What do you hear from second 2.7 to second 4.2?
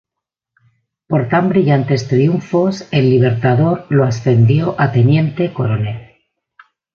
el Libertador lo